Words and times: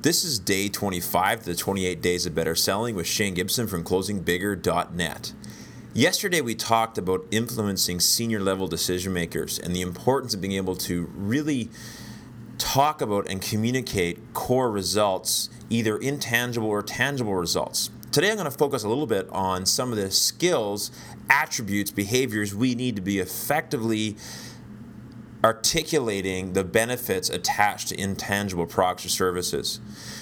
This 0.00 0.22
is 0.22 0.38
day 0.38 0.68
25 0.68 1.44
the 1.44 1.56
28 1.56 2.00
Days 2.00 2.24
of 2.24 2.32
Better 2.32 2.54
Selling 2.54 2.94
with 2.94 3.08
Shane 3.08 3.34
Gibson 3.34 3.66
from 3.66 3.82
closingbigger.net. 3.82 5.32
Yesterday, 5.92 6.40
we 6.40 6.54
talked 6.54 6.98
about 6.98 7.26
influencing 7.32 7.98
senior 7.98 8.38
level 8.38 8.68
decision 8.68 9.12
makers 9.12 9.58
and 9.58 9.74
the 9.74 9.80
importance 9.80 10.34
of 10.34 10.40
being 10.40 10.52
able 10.52 10.76
to 10.76 11.10
really 11.16 11.68
talk 12.58 13.00
about 13.00 13.28
and 13.28 13.42
communicate 13.42 14.20
core 14.34 14.70
results, 14.70 15.50
either 15.68 15.98
intangible 15.98 16.68
or 16.68 16.80
tangible 16.80 17.34
results. 17.34 17.90
Today, 18.12 18.30
I'm 18.30 18.36
going 18.36 18.44
to 18.44 18.56
focus 18.56 18.84
a 18.84 18.88
little 18.88 19.08
bit 19.08 19.28
on 19.30 19.66
some 19.66 19.90
of 19.90 19.98
the 19.98 20.12
skills, 20.12 20.92
attributes, 21.28 21.90
behaviors 21.90 22.54
we 22.54 22.76
need 22.76 22.94
to 22.94 23.02
be 23.02 23.18
effectively 23.18 24.16
articulating 25.48 26.52
the 26.52 26.62
benefits 26.62 27.30
attached 27.30 27.88
to 27.88 27.98
intangible 27.98 28.66
products 28.66 29.06
or 29.06 29.08
services. 29.08 29.80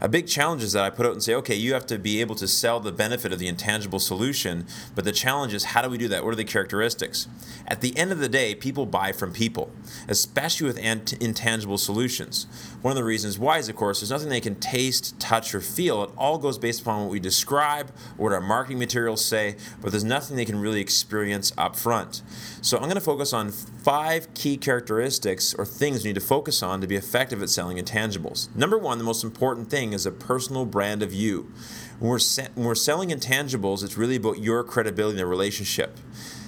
A 0.00 0.08
big 0.08 0.28
challenge 0.28 0.62
is 0.62 0.72
that 0.74 0.84
I 0.84 0.90
put 0.90 1.06
out 1.06 1.12
and 1.12 1.22
say, 1.22 1.34
okay, 1.34 1.56
you 1.56 1.74
have 1.74 1.86
to 1.86 1.98
be 1.98 2.20
able 2.20 2.36
to 2.36 2.46
sell 2.46 2.78
the 2.78 2.92
benefit 2.92 3.32
of 3.32 3.40
the 3.40 3.48
intangible 3.48 3.98
solution, 3.98 4.64
but 4.94 5.04
the 5.04 5.12
challenge 5.12 5.52
is 5.52 5.64
how 5.64 5.82
do 5.82 5.90
we 5.90 5.98
do 5.98 6.06
that? 6.08 6.24
What 6.24 6.32
are 6.32 6.36
the 6.36 6.44
characteristics? 6.44 7.26
At 7.66 7.80
the 7.80 7.96
end 7.96 8.12
of 8.12 8.20
the 8.20 8.28
day, 8.28 8.54
people 8.54 8.86
buy 8.86 9.10
from 9.10 9.32
people, 9.32 9.72
especially 10.06 10.68
with 10.68 10.78
ant- 10.78 11.14
intangible 11.14 11.78
solutions. 11.78 12.46
One 12.80 12.92
of 12.92 12.96
the 12.96 13.02
reasons 13.02 13.40
why 13.40 13.58
is, 13.58 13.68
of 13.68 13.74
course, 13.74 14.00
there's 14.00 14.10
nothing 14.10 14.28
they 14.28 14.40
can 14.40 14.54
taste, 14.54 15.18
touch, 15.18 15.52
or 15.52 15.60
feel. 15.60 16.04
It 16.04 16.10
all 16.16 16.38
goes 16.38 16.58
based 16.58 16.82
upon 16.82 17.02
what 17.02 17.10
we 17.10 17.18
describe, 17.18 17.90
what 18.16 18.32
our 18.32 18.40
marketing 18.40 18.78
materials 18.78 19.24
say, 19.24 19.56
but 19.82 19.90
there's 19.90 20.04
nothing 20.04 20.36
they 20.36 20.44
can 20.44 20.60
really 20.60 20.80
experience 20.80 21.52
up 21.58 21.74
front. 21.74 22.22
So 22.62 22.76
I'm 22.76 22.84
going 22.84 22.94
to 22.94 23.00
focus 23.00 23.32
on 23.32 23.50
five 23.50 24.32
key 24.34 24.56
characteristics 24.56 25.54
or 25.54 25.66
things 25.66 26.04
you 26.04 26.10
need 26.10 26.20
to 26.20 26.26
focus 26.26 26.62
on 26.62 26.80
to 26.80 26.86
be 26.86 26.96
effective 26.96 27.42
at 27.42 27.50
selling 27.50 27.78
intangibles. 27.78 28.54
Number 28.54 28.78
one, 28.78 28.98
the 28.98 29.04
most 29.04 29.24
important 29.24 29.70
thing 29.70 29.87
is 29.92 30.06
a 30.06 30.10
personal 30.10 30.64
brand 30.64 31.02
of 31.02 31.12
you. 31.12 31.52
When 31.98 32.10
we're, 32.10 32.18
se- 32.18 32.48
when 32.54 32.66
we're 32.66 32.74
selling 32.74 33.10
intangibles, 33.10 33.82
it's 33.82 33.96
really 33.96 34.16
about 34.16 34.38
your 34.38 34.62
credibility 34.64 35.14
in 35.14 35.18
the 35.18 35.26
relationship. 35.26 35.98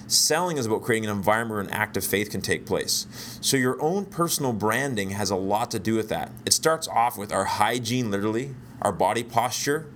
Selling 0.07 0.59
is 0.59 0.67
about 0.67 0.83
creating 0.83 1.09
an 1.09 1.17
environment 1.17 1.51
where 1.51 1.61
an 1.61 1.71
act 1.71 1.97
of 1.97 2.05
faith 2.05 2.31
can 2.31 2.41
take 2.41 2.67
place. 2.67 3.07
So, 3.41 3.57
your 3.57 3.81
own 3.81 4.07
personal 4.07 4.53
branding 4.53 5.11
has 5.11 5.31
a 5.31 5.37
lot 5.37 5.71
to 5.71 5.79
do 5.79 5.95
with 5.95 6.09
that. 6.09 6.33
It 6.45 6.53
starts 6.53 6.89
off 6.89 7.17
with 7.17 7.33
our 7.33 7.45
hygiene, 7.45 8.11
literally, 8.11 8.55
our 8.83 8.93
body 8.93 9.23
posture, 9.23 9.87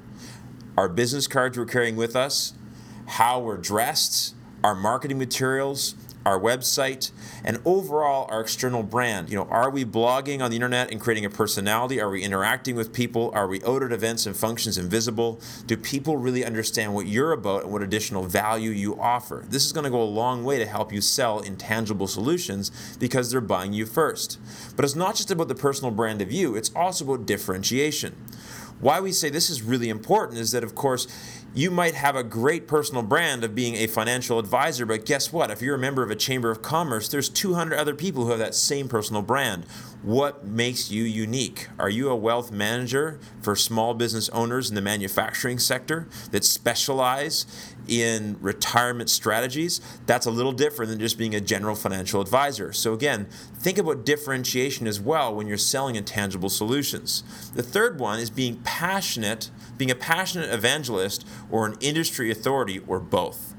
our 0.76 0.88
business 0.88 1.26
cards 1.26 1.58
we're 1.58 1.66
carrying 1.66 1.96
with 1.96 2.14
us, 2.14 2.54
how 3.06 3.40
we're 3.40 3.56
dressed, 3.56 4.34
our 4.62 4.74
marketing 4.74 5.18
materials, 5.18 5.94
our 6.26 6.40
website, 6.40 7.10
and 7.44 7.60
overall 7.64 8.26
our 8.30 8.40
external 8.40 8.82
brand. 8.82 9.28
You 9.28 9.36
know, 9.36 9.44
are 9.50 9.70
we 9.70 9.84
blogging 9.84 10.40
on 10.40 10.50
the 10.50 10.56
internet 10.56 10.90
and 10.90 11.00
creating 11.00 11.24
a 11.24 11.30
personality? 11.30 12.00
Are 12.00 12.10
we 12.10 12.22
interacting 12.22 12.76
with 12.76 12.92
people? 12.92 13.30
Are 13.34 13.46
we 13.46 13.62
out 13.64 13.82
at 13.82 13.92
events 13.92 14.26
and 14.26 14.36
functions 14.36 14.78
and 14.78 14.90
visible? 14.90 15.40
Do 15.66 15.76
people 15.76 16.16
really 16.16 16.44
understand 16.44 16.94
what 16.94 17.06
you're 17.06 17.32
about 17.32 17.64
and 17.64 17.72
what 17.72 17.82
additional 17.82 18.24
value 18.24 18.70
you 18.70 18.98
offer? 19.00 19.44
This 19.48 19.66
is 19.66 19.72
going 19.72 19.84
to 19.84 19.90
go 19.90 20.02
a 20.02 20.04
long 20.04 20.44
way 20.44 20.58
to 20.58 20.66
help 20.66 20.92
you 20.92 21.00
sell 21.00 21.40
intangible 21.40 22.06
solutions 22.06 22.96
because 22.98 23.30
they're 23.30 23.40
buying 23.40 23.72
you 23.72 23.86
first. 23.86 24.38
But 24.76 24.84
it's 24.84 24.94
not 24.94 25.16
just 25.16 25.30
about 25.30 25.48
the 25.48 25.54
personal 25.54 25.90
brand 25.90 26.22
of 26.22 26.32
you, 26.32 26.56
it's 26.56 26.70
also 26.74 27.04
about 27.04 27.26
differentiation. 27.26 28.16
Why 28.80 29.00
we 29.00 29.12
say 29.12 29.30
this 29.30 29.50
is 29.50 29.62
really 29.62 29.88
important 29.88 30.38
is 30.38 30.50
that, 30.52 30.64
of 30.64 30.74
course, 30.74 31.06
you 31.54 31.70
might 31.70 31.94
have 31.94 32.16
a 32.16 32.24
great 32.24 32.66
personal 32.66 33.02
brand 33.02 33.44
of 33.44 33.54
being 33.54 33.76
a 33.76 33.86
financial 33.86 34.38
advisor, 34.38 34.84
but 34.84 35.06
guess 35.06 35.32
what? 35.32 35.50
If 35.50 35.62
you're 35.62 35.76
a 35.76 35.78
member 35.78 36.02
of 36.02 36.10
a 36.10 36.16
chamber 36.16 36.50
of 36.50 36.62
commerce, 36.62 37.08
there's 37.08 37.28
200 37.28 37.76
other 37.76 37.94
people 37.94 38.24
who 38.24 38.30
have 38.30 38.40
that 38.40 38.54
same 38.54 38.88
personal 38.88 39.22
brand. 39.22 39.64
What 40.04 40.44
makes 40.44 40.90
you 40.90 41.02
unique? 41.02 41.68
Are 41.78 41.88
you 41.88 42.10
a 42.10 42.14
wealth 42.14 42.52
manager 42.52 43.18
for 43.40 43.56
small 43.56 43.94
business 43.94 44.28
owners 44.28 44.68
in 44.68 44.74
the 44.74 44.82
manufacturing 44.82 45.58
sector 45.58 46.08
that 46.30 46.44
specialize 46.44 47.46
in 47.88 48.36
retirement 48.42 49.08
strategies? 49.08 49.80
That's 50.04 50.26
a 50.26 50.30
little 50.30 50.52
different 50.52 50.90
than 50.90 51.00
just 51.00 51.16
being 51.16 51.34
a 51.34 51.40
general 51.40 51.74
financial 51.74 52.20
advisor. 52.20 52.70
So, 52.74 52.92
again, 52.92 53.28
think 53.56 53.78
about 53.78 54.04
differentiation 54.04 54.86
as 54.86 55.00
well 55.00 55.34
when 55.34 55.46
you're 55.46 55.56
selling 55.56 55.96
intangible 55.96 56.50
solutions. 56.50 57.22
The 57.54 57.62
third 57.62 57.98
one 57.98 58.18
is 58.18 58.28
being 58.28 58.56
passionate, 58.56 59.50
being 59.78 59.90
a 59.90 59.94
passionate 59.94 60.52
evangelist 60.52 61.26
or 61.50 61.64
an 61.64 61.78
industry 61.80 62.30
authority 62.30 62.78
or 62.86 63.00
both. 63.00 63.54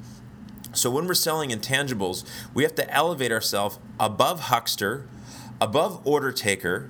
So, 0.74 0.92
when 0.92 1.08
we're 1.08 1.16
selling 1.16 1.50
intangibles, 1.50 2.24
we 2.54 2.62
have 2.62 2.76
to 2.76 2.88
elevate 2.94 3.32
ourselves 3.32 3.80
above 4.00 4.42
huckster 4.42 5.08
above 5.62 6.06
order 6.06 6.32
taker, 6.32 6.90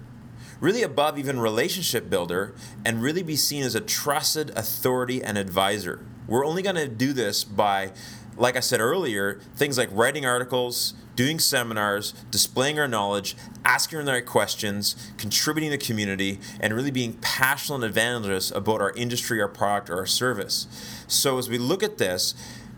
really 0.60 0.84
above 0.84 1.18
even 1.20 1.40
relationship 1.40 2.10
builder, 2.10 2.56
and 2.84 3.02
really 3.02 3.24
be 3.24 3.36
seen 3.36 3.64
as 3.64 3.76
a 3.76 3.82
trusted 3.82 4.52
authority 4.58 5.24
and 5.24 5.38
advisor. 5.38 6.06
We're 6.28 6.46
only 6.46 6.62
going 6.62 6.76
to 6.76 6.88
do 6.88 7.14
this 7.14 7.44
by, 7.44 7.92
like 8.38 8.56
I 8.56 8.62
said 8.62 8.80
earlier, 8.80 9.40
things 9.56 9.78
like 9.78 9.90
writing 9.92 10.26
articles, 10.26 10.96
doing 11.16 11.40
seminars, 11.40 12.14
displaying 12.32 12.80
our 12.80 12.88
knowledge, 12.88 13.38
asking 13.64 14.04
the 14.06 14.12
right 14.12 14.26
questions, 14.26 15.12
contributing 15.18 15.72
to 15.72 15.78
the 15.78 15.86
community, 15.86 16.40
and 16.60 16.74
really 16.74 16.92
being 16.92 17.14
passionate 17.22 17.86
evangelists 17.86 18.52
about 18.52 18.82
our 18.82 18.92
industry, 18.94 19.42
our 19.42 19.48
product, 19.48 19.90
or 19.90 19.98
our 19.98 20.06
service. 20.06 20.68
So 21.08 21.38
as 21.38 21.48
we 21.48 21.58
look 21.58 21.84
at 21.84 21.98
this, 21.98 22.34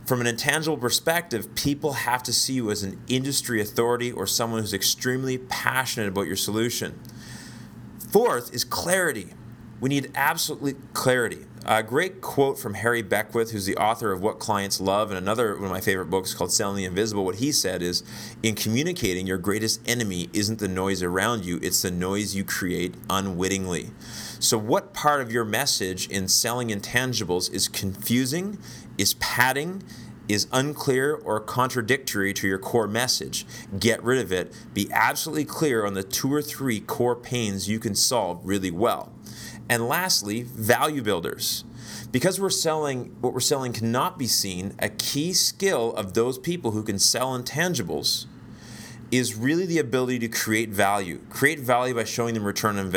from 0.08 0.22
an 0.22 0.28
intangible 0.28 0.78
perspective, 0.78 1.54
people 1.54 1.92
have 1.92 2.24
to 2.24 2.32
see 2.32 2.54
you 2.54 2.72
as 2.72 2.82
an 2.82 2.98
industry 3.10 3.60
authority 3.60 4.10
or 4.10 4.26
someone 4.26 4.62
who's 4.62 4.74
extremely 4.74 5.38
passionate 5.38 6.08
about 6.08 6.28
your 6.28 6.38
solution. 6.38 6.98
Fourth 8.10 8.54
is 8.54 8.64
clarity. 8.64 9.34
We 9.80 9.90
need 9.90 10.12
absolutely 10.16 10.76
clarity. 10.94 11.46
A 11.64 11.84
great 11.84 12.22
quote 12.22 12.58
from 12.58 12.76
Harry 12.76 13.02
Beckwith, 13.04 13.52
who's 13.52 13.66
the 13.66 13.76
author 13.76 14.12
of 14.12 14.22
What 14.22 14.40
Clients 14.40 14.82
Love 14.82 15.12
and 15.12 15.18
another 15.18 15.54
one 15.56 15.66
of 15.66 15.72
my 15.72 15.82
favorite 15.82 16.10
books 16.10 16.34
called 16.34 16.52
Selling 16.52 16.78
the 16.78 16.86
Invisible. 16.86 17.26
What 17.26 17.36
he 17.36 17.52
said 17.52 17.84
is 17.84 18.04
In 18.42 18.56
communicating, 18.56 19.28
your 19.28 19.38
greatest 19.38 19.82
enemy 19.88 20.30
isn't 20.34 20.60
the 20.60 20.68
noise 20.68 21.04
around 21.04 21.46
you, 21.46 21.60
it's 21.62 21.82
the 21.82 21.92
noise 21.92 22.36
you 22.36 22.44
create 22.44 22.96
unwittingly. 23.10 23.92
So, 24.40 24.58
what 24.58 24.94
part 24.94 25.22
of 25.22 25.32
your 25.32 25.46
message 25.46 26.08
in 26.08 26.28
selling 26.28 26.70
intangibles 26.70 27.52
is 27.52 27.68
confusing, 27.68 28.58
is 28.98 29.14
padding, 29.16 29.84
is 30.28 30.48
unclear 30.52 31.14
or 31.14 31.40
contradictory 31.40 32.34
to 32.34 32.48
your 32.48 32.60
core 32.60 32.88
message, 32.88 33.46
get 33.78 34.02
rid 34.04 34.20
of 34.20 34.32
it. 34.32 34.54
Be 34.74 34.90
absolutely 34.92 35.46
clear 35.46 35.86
on 35.86 35.94
the 35.94 36.04
two 36.04 36.34
or 36.34 36.42
three 36.42 36.80
core 36.80 37.16
pains 37.16 37.70
you 37.70 37.80
can 37.80 37.94
solve 37.94 38.42
really 38.44 38.72
well. 38.72 39.12
And 39.70 39.88
lastly, 39.88 40.44
value 40.44 41.02
builders. 41.02 41.64
Because 42.12 42.40
we're 42.40 42.50
selling 42.50 43.16
what 43.22 43.34
we're 43.34 43.40
selling 43.40 43.74
cannot 43.74 44.18
be 44.18 44.28
seen, 44.28 44.76
a 44.80 44.90
key 44.90 45.34
skill 45.34 45.94
of 45.94 46.14
those 46.14 46.38
people 46.38 46.72
who 46.72 46.84
can 46.84 47.00
sell 47.00 47.38
intangibles 47.38 48.26
is 49.12 49.36
really 49.36 49.66
the 49.66 49.80
ability 49.80 50.20
to 50.20 50.28
create 50.28 50.70
value. 50.70 51.20
Create 51.30 51.60
value 51.60 51.94
by 51.94 52.04
showing 52.04 52.34
them 52.34 52.46
return 52.46 52.78
on 52.78 52.92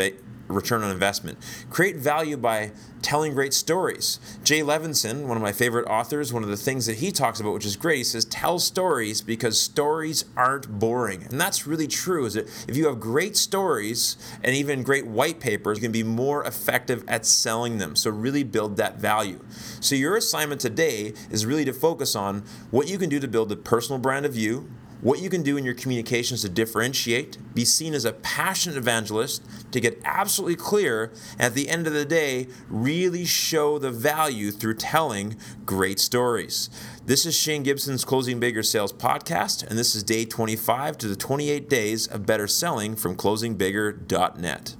return 0.50 0.82
on 0.82 0.90
investment. 0.90 1.38
Create 1.70 1.96
value 1.96 2.36
by 2.36 2.72
telling 3.02 3.32
great 3.32 3.54
stories. 3.54 4.20
Jay 4.44 4.60
Levinson, 4.60 5.26
one 5.26 5.36
of 5.36 5.42
my 5.42 5.52
favorite 5.52 5.88
authors, 5.88 6.32
one 6.32 6.42
of 6.42 6.50
the 6.50 6.56
things 6.56 6.84
that 6.86 6.98
he 6.98 7.10
talks 7.10 7.40
about, 7.40 7.54
which 7.54 7.64
is 7.64 7.76
great, 7.76 7.98
he 7.98 8.04
says, 8.04 8.26
tell 8.26 8.58
stories 8.58 9.22
because 9.22 9.60
stories 9.60 10.24
aren't 10.36 10.78
boring. 10.78 11.22
And 11.24 11.40
that's 11.40 11.66
really 11.66 11.86
true, 11.86 12.26
is 12.26 12.34
that 12.34 12.46
if 12.68 12.76
you 12.76 12.86
have 12.88 13.00
great 13.00 13.36
stories 13.36 14.16
and 14.44 14.54
even 14.54 14.82
great 14.82 15.06
white 15.06 15.40
papers, 15.40 15.78
you 15.78 15.82
can 15.82 15.92
be 15.92 16.02
more 16.02 16.44
effective 16.44 17.02
at 17.08 17.24
selling 17.24 17.78
them. 17.78 17.96
So 17.96 18.10
really 18.10 18.44
build 18.44 18.76
that 18.76 18.98
value. 18.98 19.40
So 19.80 19.94
your 19.94 20.16
assignment 20.16 20.60
today 20.60 21.14
is 21.30 21.46
really 21.46 21.64
to 21.64 21.72
focus 21.72 22.14
on 22.14 22.44
what 22.70 22.88
you 22.88 22.98
can 22.98 23.08
do 23.08 23.18
to 23.18 23.28
build 23.28 23.50
a 23.50 23.56
personal 23.56 23.98
brand 23.98 24.26
of 24.26 24.36
you, 24.36 24.68
what 25.00 25.20
you 25.20 25.30
can 25.30 25.42
do 25.42 25.56
in 25.56 25.64
your 25.64 25.74
communications 25.74 26.42
to 26.42 26.48
differentiate, 26.48 27.38
be 27.54 27.64
seen 27.64 27.94
as 27.94 28.04
a 28.04 28.12
passionate 28.12 28.76
evangelist, 28.76 29.42
to 29.72 29.80
get 29.80 30.00
absolutely 30.04 30.56
clear, 30.56 31.12
and 31.32 31.42
at 31.42 31.54
the 31.54 31.68
end 31.68 31.86
of 31.86 31.92
the 31.92 32.04
day, 32.04 32.48
really 32.68 33.24
show 33.24 33.78
the 33.78 33.90
value 33.90 34.50
through 34.50 34.74
telling 34.74 35.36
great 35.64 35.98
stories. 35.98 36.68
This 37.06 37.24
is 37.24 37.34
Shane 37.36 37.62
Gibson's 37.62 38.04
Closing 38.04 38.40
Bigger 38.40 38.62
Sales 38.62 38.92
podcast, 38.92 39.66
and 39.66 39.78
this 39.78 39.94
is 39.94 40.02
day 40.02 40.24
25 40.24 40.98
to 40.98 41.08
the 41.08 41.16
28 41.16 41.68
days 41.68 42.06
of 42.06 42.26
better 42.26 42.46
selling 42.46 42.94
from 42.94 43.16
closingbigger.net. 43.16 44.76